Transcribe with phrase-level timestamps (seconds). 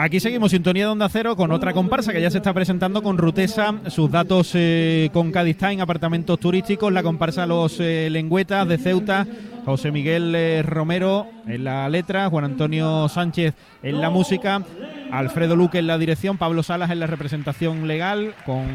[0.00, 3.18] Aquí seguimos, sintonía de Onda Cero, con otra comparsa que ya se está presentando con
[3.18, 8.78] Rutesa, sus datos eh, con Cádiz en apartamentos turísticos, la comparsa Los eh, Lengüetas de
[8.78, 9.26] Ceuta,
[9.64, 14.62] José Miguel eh, Romero en la letra, Juan Antonio Sánchez en la música,
[15.10, 18.68] Alfredo Luque en la dirección, Pablo Salas en la representación legal, con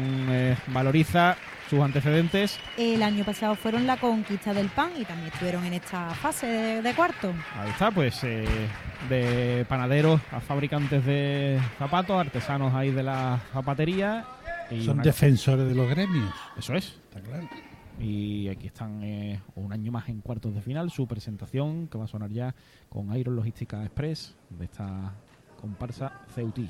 [0.74, 1.38] Valoriza
[1.68, 2.58] sus antecedentes.
[2.76, 6.46] El año pasado fueron la conquista del pan y también estuvieron en esta fase
[6.82, 7.32] de, cuarto.
[7.58, 8.46] Ahí está, pues eh,
[9.08, 14.24] de panaderos a fabricantes de zapatos, artesanos ahí de la zapatería.
[14.84, 16.32] Son defensores de los gremios.
[16.56, 16.98] Eso es.
[17.08, 17.48] Está claro.
[17.98, 22.04] Y aquí están eh, un año más en cuartos de final, su presentación que va
[22.04, 22.54] a sonar ya
[22.88, 25.14] con Iron Logística Express de esta
[25.60, 26.68] comparsa Ceutí.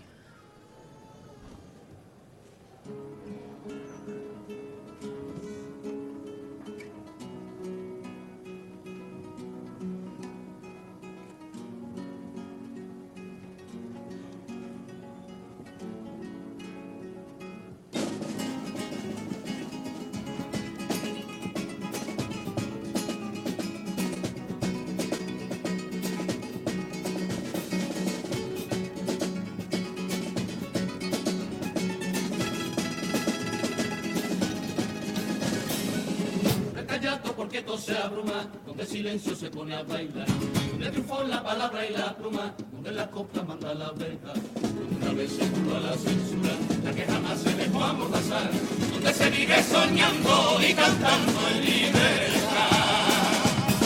[39.05, 40.27] Silencio se pone a bailar,
[40.71, 45.13] donde triunfó la palabra y la pluma, donde la copla manda la oreja, donde una
[45.13, 48.51] vez se a la censura, la que jamás se dejó amordazar,
[48.95, 52.71] donde se vive soñando y cantando en libertad.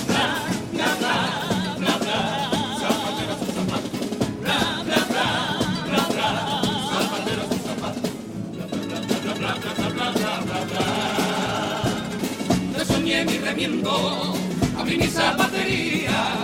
[0.07, 1.17] Bla, bla, bla,
[1.79, 2.21] bla, bla,
[2.79, 3.91] zapatera sus zapatos,
[4.41, 5.27] bla, bla, bla,
[5.89, 6.07] bla, bla,
[9.91, 10.33] bla, bla,
[12.73, 14.38] bla soñé y remiendo,
[14.97, 16.35] mi zapatería,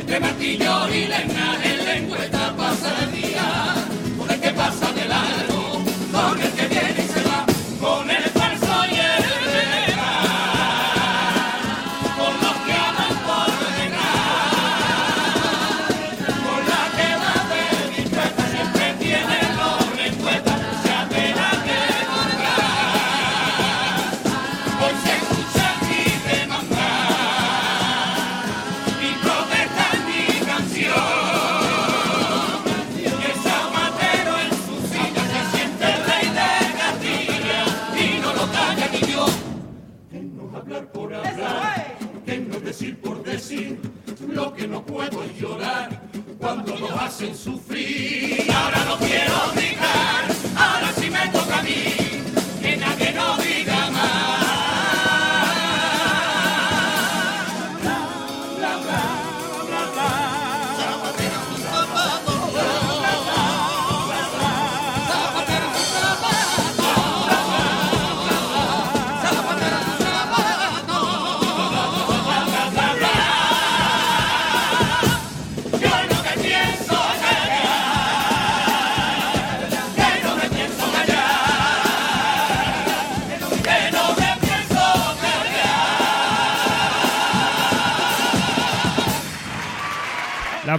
[0.00, 3.74] entre martillo y lena en lengüeta pasa el día,
[4.16, 5.04] con el que pasa de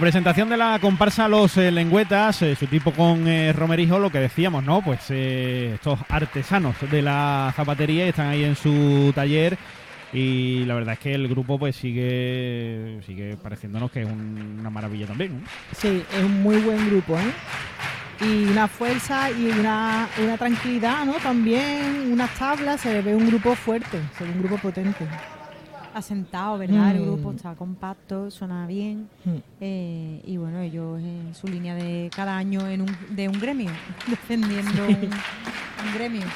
[0.02, 4.18] presentación de la comparsa Los eh, Lengüetas, eh, su tipo con eh, Romerijo, lo que
[4.18, 4.82] decíamos, ¿no?
[4.82, 9.56] Pues estos artesanos de la zapatería están ahí en su taller
[10.12, 15.06] y la verdad es que el grupo pues sigue sigue pareciéndonos que es una maravilla
[15.06, 15.44] también.
[15.76, 18.26] Sí, es un muy buen grupo, ¿eh?
[18.26, 21.12] Y una fuerza y una, una tranquilidad, ¿no?
[21.14, 25.06] También unas tablas, se ve un grupo fuerte, se ve un grupo potente
[25.94, 26.94] asentado, ¿verdad?
[26.94, 27.36] El grupo mm.
[27.36, 29.08] está compacto, suena bien.
[29.24, 29.36] Mm.
[29.60, 33.70] Eh, y bueno, ellos en su línea de cada año en un, de un gremio,
[34.08, 36.26] defendiendo un, gremio.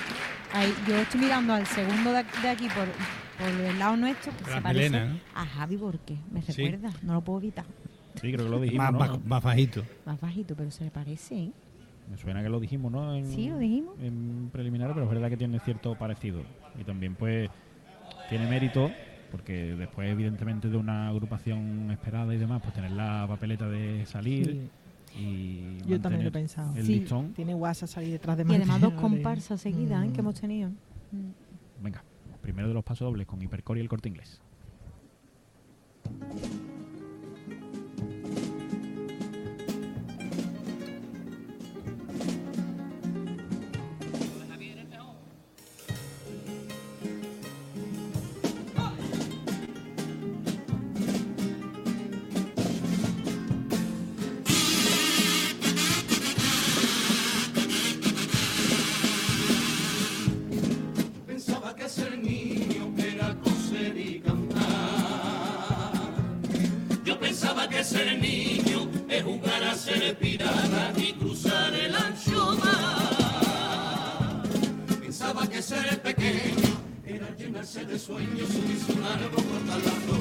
[0.52, 2.18] Ahí, yo estoy mirando al segundo de,
[2.48, 2.86] aquí por,
[3.38, 7.40] por, el lado nuestro, que se parece a Javi porque me recuerda, no lo puedo
[7.40, 7.64] evitar.
[8.20, 8.92] Sí, creo que lo dijimos.
[8.92, 9.84] Más, más, bajito.
[10.06, 11.52] Más bajito, pero se le parece, ¿eh?
[12.10, 13.14] Me suena que lo dijimos, ¿no?
[13.14, 13.94] En, sí, lo dijimos.
[14.00, 16.40] En preliminar, pero es verdad que tiene cierto parecido.
[16.80, 17.50] Y también, pues,
[18.28, 18.90] tiene mérito
[19.36, 24.70] porque después evidentemente de una agrupación esperada y demás, pues tener la papeleta de salir
[25.14, 26.74] y yo también lo he pensado.
[26.74, 27.06] El sí.
[27.34, 30.10] Tiene WhatsApp salir detrás de Y además dos comparsas seguidas ¿eh?
[30.10, 30.70] que hemos tenido.
[31.82, 32.02] Venga,
[32.40, 34.40] primero de los pasos dobles con Hipercore y el corte inglés.
[70.06, 74.42] de pirata y cruzar el ancho mar.
[75.00, 80.20] Pensaba que ser pequeño era llenarse de sueños, subirse un árbol, cortar la flor.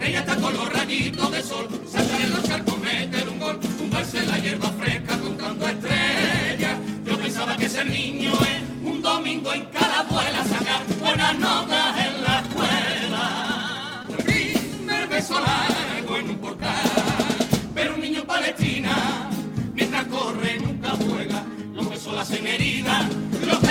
[0.00, 4.18] Ella está con los rayitos de sol, saltar en los charcos, meter un gol, tumbarse
[4.18, 6.78] en la hierba fresca contando estrellas.
[7.06, 12.22] Yo pensaba que ser niño es un domingo en cada abuela, sacar buenas notas en
[12.22, 14.04] la escuela.
[14.26, 15.69] Primer beso al
[22.20, 23.06] hacen heridas,
[23.46, 23.69] los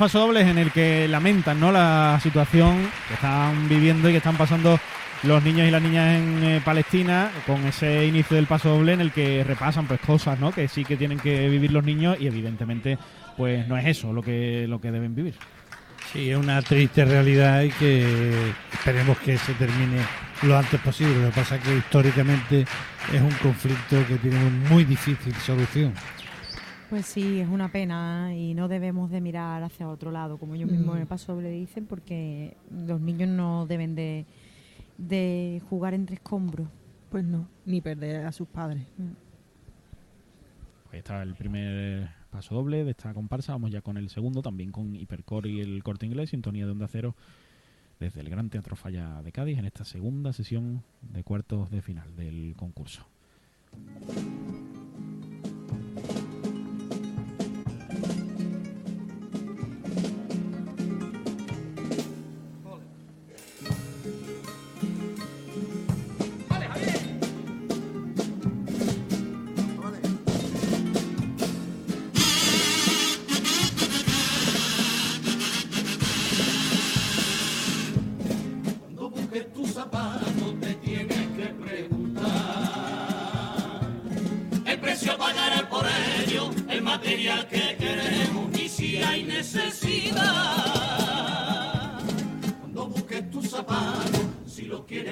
[0.00, 1.70] pasodobles en el que lamentan ¿no?
[1.70, 4.80] la situación que están viviendo y que están pasando
[5.24, 9.12] los niños y las niñas en eh, Palestina con ese inicio del pasodoble en el
[9.12, 10.52] que repasan pues cosas ¿no?
[10.52, 12.96] que sí que tienen que vivir los niños y evidentemente
[13.36, 15.34] pues no es eso lo que lo que deben vivir.
[16.10, 18.32] Sí, es una triste realidad y que
[18.72, 19.98] esperemos que se termine
[20.44, 21.20] lo antes posible.
[21.20, 22.64] Lo que pasa es que históricamente
[23.12, 25.92] es un conflicto que tiene una muy difícil solución.
[26.90, 30.68] Pues sí, es una pena y no debemos de mirar hacia otro lado, como ellos
[30.70, 30.96] mismos Mm.
[30.96, 34.26] en el paso le dicen, porque los niños no deben de,
[34.98, 36.68] de jugar entre escombros.
[37.10, 38.84] Pues no, ni perder a sus padres.
[40.84, 43.52] Pues está el primer paso doble de esta comparsa.
[43.52, 46.88] Vamos ya con el segundo, también con Hipercore y el corte inglés, sintonía de onda
[46.88, 47.14] cero,
[48.00, 52.16] desde el Gran Teatro Falla de Cádiz, en esta segunda sesión de cuartos de final
[52.16, 53.06] del concurso.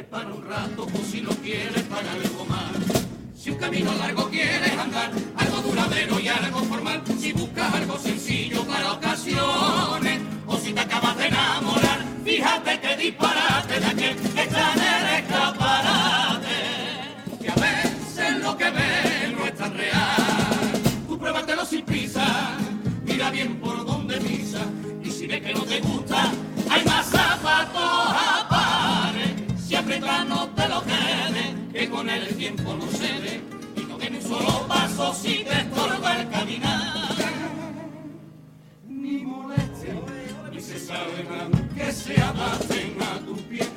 [0.04, 3.02] Para un rato o si lo quieres para algo más.
[3.36, 8.64] Si un camino largo quieres andar, algo duradero y algo formal, si buscas algo sencillo
[8.64, 13.57] para ocasiones, o si te acabas de enamorar, fíjate que disparate
[32.54, 32.74] tiempo
[33.76, 37.14] y no viene un solo paso si te estorba el caminar.
[38.86, 39.92] Ni moleste,
[40.50, 41.26] ni se sabe
[41.76, 43.68] que se adapten a tus pies,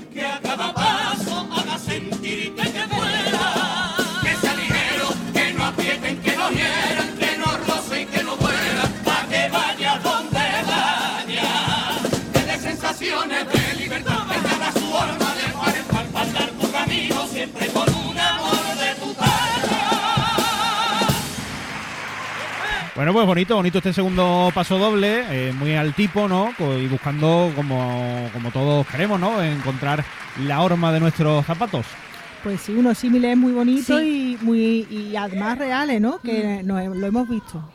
[23.01, 26.51] Bueno, pues bonito, bonito este segundo paso doble, eh, muy al tipo, ¿no?
[26.79, 29.41] Y buscando, como, como todos queremos, ¿no?
[29.41, 30.05] Encontrar
[30.45, 31.83] la horma de nuestros zapatos.
[32.43, 34.37] Pues sí, unos símiles muy bonitos Sí.
[34.39, 36.19] y muy y además reales, ¿no?
[36.21, 37.67] Que no he- lo hemos visto.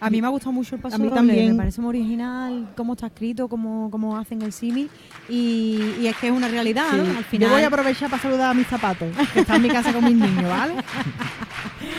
[0.00, 1.50] A mí me ha gustado mucho el paso A mí doble, también.
[1.50, 4.88] me parece muy original cómo está escrito, cómo, cómo hacen el símil
[5.28, 6.96] y, y es que es una realidad, Sí.
[6.96, 7.18] ¿no?
[7.18, 9.68] Al final, Yo voy a aprovechar para saludar a mis zapatos, que están en mi
[9.68, 10.72] casa con mis niños, ¿vale?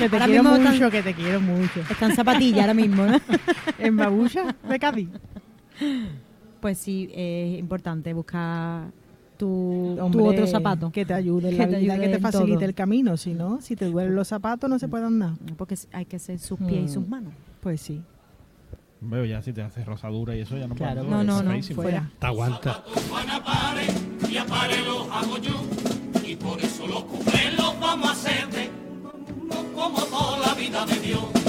[0.02, 1.80] Que te Ahora quiero mismo mucho, están- que te quiero mucho.
[1.90, 3.18] está en zapatilla ahora mismo, ¿no?
[3.80, 5.10] En Babucha, de Cádiz.
[6.60, 8.92] Pues sí, es importante buscar
[9.38, 10.92] tu, otro zapato.
[10.92, 12.66] Que te ayude en Que la te vida, ayude que te facilite todo.
[12.66, 13.18] el camino.
[13.18, 15.34] Si no, si te duelen los zapatos, no se puede andar.
[15.58, 16.90] Porque hay que ser sus pies y Mm.
[16.90, 17.34] sus manos.
[17.62, 18.02] Pues sí.
[19.04, 21.52] Veo ya si te haces rosadura y eso ya no Claro, puedo, no, no, no,
[21.52, 21.82] feísimo.
[21.82, 22.10] fuera.
[22.20, 22.84] Te aguanta.
[24.30, 25.60] Y a pares los hago yo.
[26.24, 28.71] Y por eso los cuplés los vamos a hacer de no
[29.94, 31.41] como toda la vida de Dios.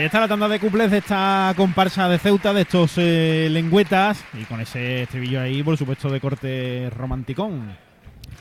[0.00, 4.24] Ahí está la tanda de cuplés de esta comparsa de Ceuta, de estos eh, lengüetas,
[4.32, 7.76] y con ese estribillo ahí, por supuesto, de corte romanticón.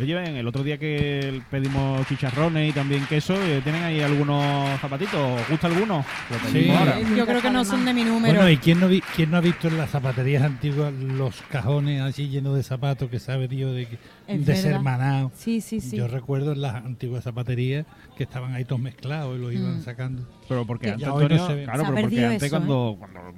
[0.02, 5.42] Oye, el otro día que pedimos chicharrones y también queso, eh, ¿tienen ahí algunos zapatitos?
[5.50, 6.06] Gusta alguno?
[6.30, 7.02] Pues sí, ahora.
[7.02, 8.34] yo creo que no son de mi número.
[8.34, 12.02] Bueno, ¿y quién no, vi, quién no ha visto en las zapaterías antiguas los cajones
[12.02, 13.88] así llenos de zapatos que sabe, tío, de,
[14.28, 15.34] deshermanados?
[15.36, 15.98] Sí, sí, sí.
[15.98, 19.58] Yo recuerdo en las antiguas zapaterías que estaban ahí todos mezclados y los mm.
[19.58, 20.26] iban sacando.
[20.48, 22.98] Pero porque antes, Antonio, no claro, pero porque antes eso, cuando, eh.
[23.00, 23.34] cuando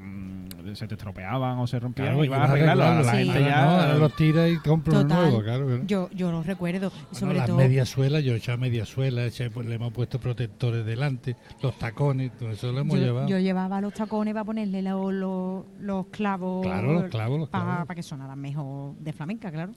[0.74, 3.04] se te estropeaban o se rompían claro, y ibas a arreglarlo.
[3.04, 3.18] La sí.
[3.18, 3.66] gente ya...
[3.66, 5.70] No, ahora los tira y compra uno nuevo, claro.
[5.70, 5.86] ¿no?
[5.86, 6.90] Yo, yo los recuerdo.
[6.90, 7.58] Bueno, sobre las todo...
[7.58, 12.52] mediasuelas, yo he echado mediasuelas, he pues, le hemos puesto protectores delante, los tacones, todo
[12.52, 13.28] eso lo hemos yo, llevado.
[13.28, 16.66] Yo llevaba los tacones para ponerle lo, lo, los clavos.
[16.66, 17.68] Claro, los clavos, los clavos.
[17.68, 19.74] Para, para que sonaran mejor de flamenca, claro.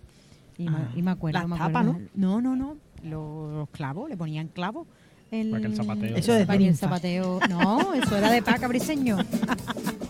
[0.56, 1.46] Y, ah, me, y me, acuerdo.
[1.46, 2.00] Las tapas, ¿no?
[2.14, 2.76] No, no, no.
[3.02, 4.86] Los, los clavos, le ponían clavos.
[5.30, 6.16] El, el zapateo.
[6.16, 7.40] Eso es de el zapateo.
[7.48, 9.16] No, eso era de paca briseño.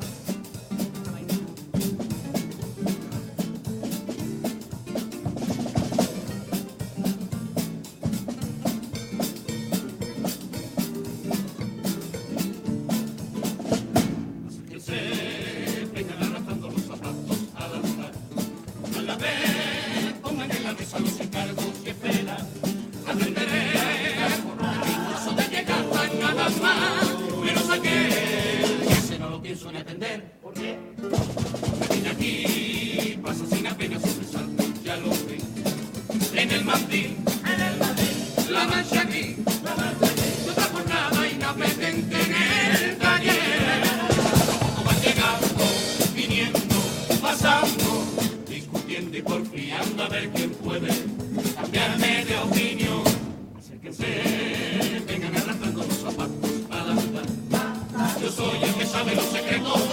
[58.44, 59.83] Soy el que sabe los secretos.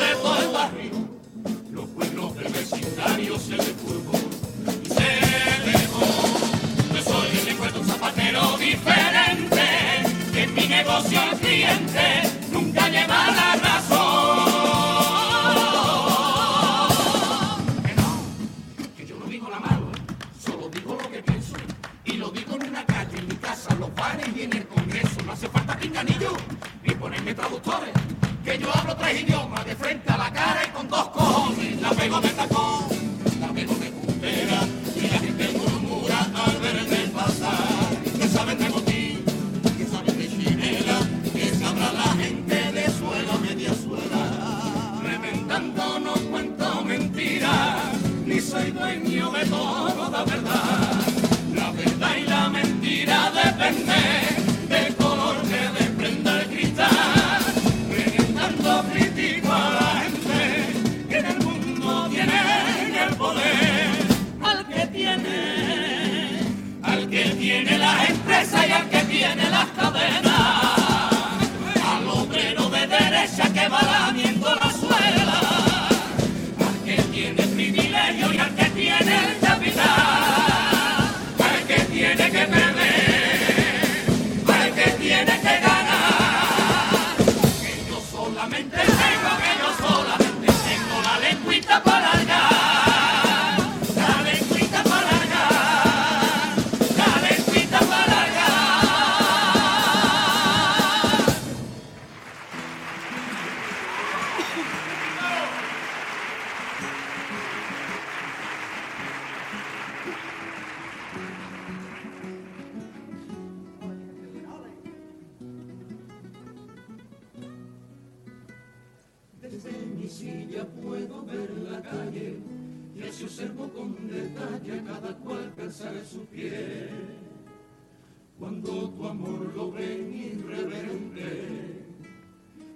[128.41, 131.85] Cuando tu amor lo ven irreverente,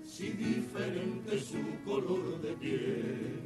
[0.05, 3.41] si diferente su color de piel.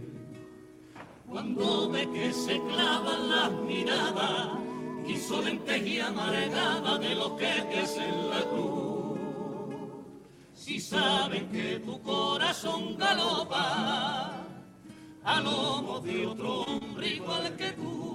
[1.25, 4.49] Cuando ve que se clavan las miradas,
[5.07, 9.17] insolentes y amargadas de lo que es en la cruz.
[10.53, 14.43] Si saben que tu corazón galopa
[15.23, 18.08] a lomo de otro hombre igual que tú,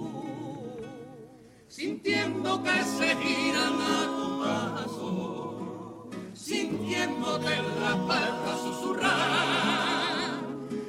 [1.75, 10.39] sintiendo que se giran a tu paso, sintiéndote la espalda susurrar,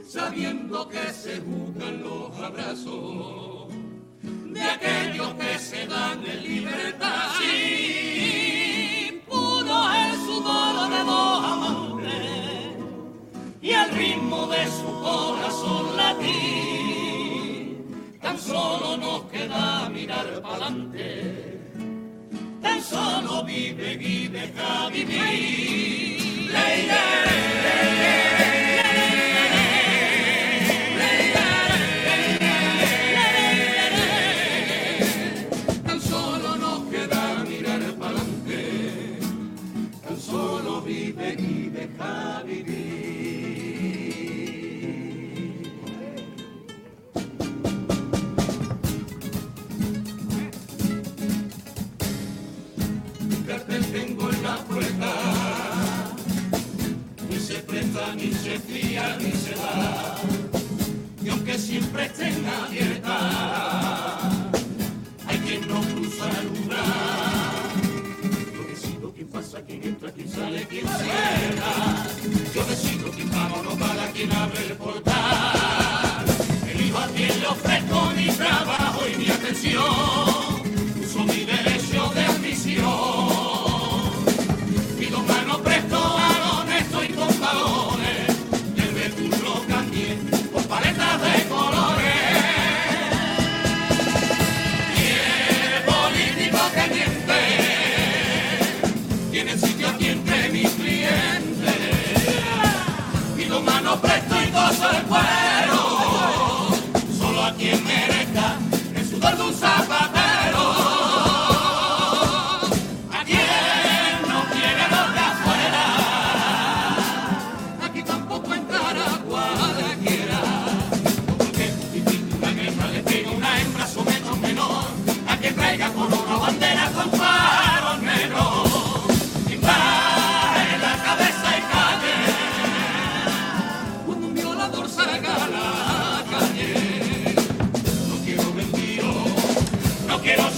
[0.09, 3.69] sabiendo que se buscan los abrazos
[4.23, 6.66] de aquellos que se dan en
[20.67, 21.59] adelante,
[22.63, 25.86] tan solo vive y deja vivir.
[57.29, 60.17] Ni se presta, ni se fía, ni se da,
[61.23, 63.13] y aunque siempre estén abiertas
[65.27, 66.83] hay quien no cruza el umbral.
[68.55, 72.07] Yo decido quién pasa, quién entra, quién sale, quién cierra.
[72.55, 75.86] Yo decido quién paga o no paga, quién abre el portal.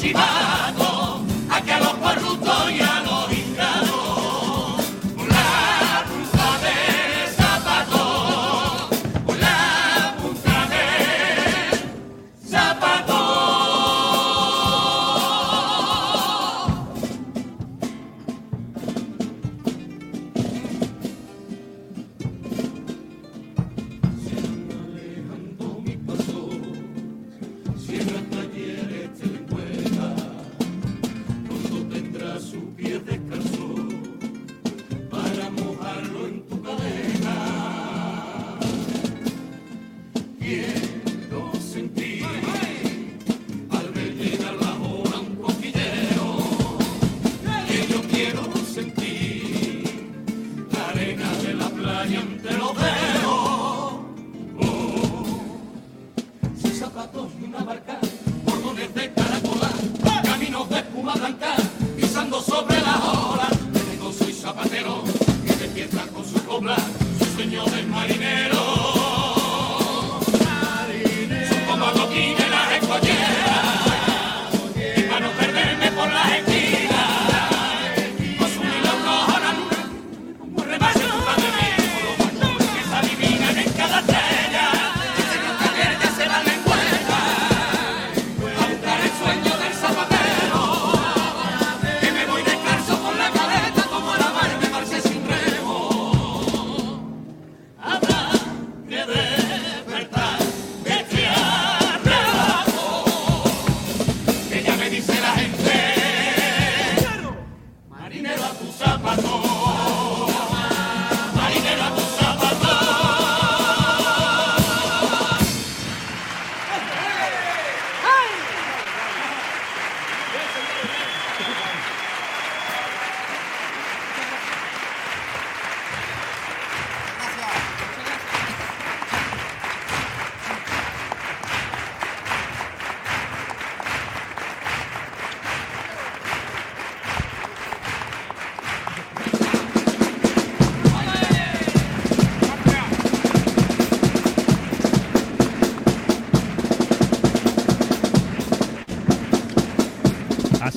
[0.00, 0.47] 期盼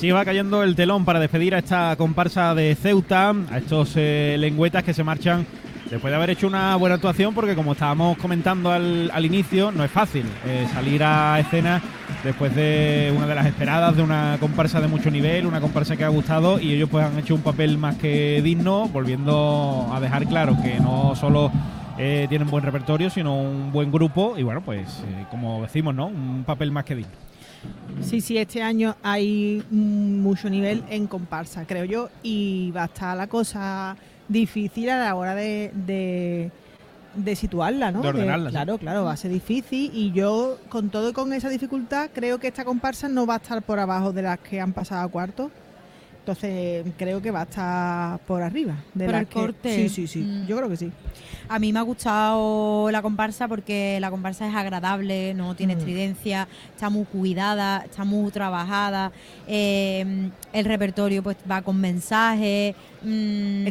[0.02, 4.34] Así va cayendo el telón para despedir a esta comparsa de Ceuta, a estos eh,
[4.36, 5.46] lengüetas que se marchan
[5.88, 9.92] después de haber hecho una buena actuación, porque como estábamos comentando al, inicio, no es
[9.92, 11.80] fácil eh, salir a escena
[12.24, 16.02] después de una de las esperadas, de una comparsa de mucho nivel, una comparsa que
[16.02, 20.26] ha gustado y ellos pues han hecho un papel más que digno, volviendo a dejar
[20.26, 21.52] claro que no solo
[21.96, 26.06] eh, tienen buen repertorio, sino un buen grupo y bueno, pues eh, como decimos, ¿no?
[26.06, 27.31] Un papel más que digno.
[28.02, 33.16] Sí, sí, este año hay mucho nivel en comparsa, creo yo, y va a estar
[33.16, 33.96] la cosa
[34.28, 36.50] difícil a la hora de,
[37.14, 38.02] de, situarla, ¿no?
[38.02, 38.50] De ordenarla.
[38.50, 42.38] claro, claro, va a ser difícil y yo, con todo y con esa dificultad, creo
[42.38, 45.08] que esta comparsa no va a estar por abajo de las que han pasado a
[45.08, 45.50] cuarto.
[46.22, 48.76] Entonces creo que va a estar por arriba.
[48.94, 49.74] De por el corte.
[49.74, 50.20] Sí, sí, sí.
[50.20, 50.46] Mm.
[50.46, 50.92] Yo creo que sí.
[51.48, 55.78] A mí me ha gustado la comparsa porque la comparsa es agradable, no tiene mm.
[55.78, 59.10] estridencia, está muy cuidada, está muy trabajada.
[59.48, 62.76] Eh, el repertorio pues va con mensajes.
[63.02, 63.66] Mm,